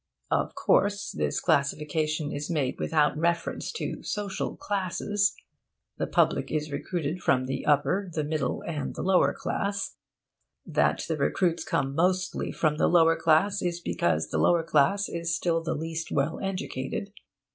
[0.31, 5.35] (Of course, this classification is made without reference to social 'classes.'
[5.99, 9.97] The public is recruited from the upper, the middle, and the lower class.
[10.65, 15.35] That the recruits come mostly from the lower class is because the lower class is
[15.35, 17.13] still the least well educated.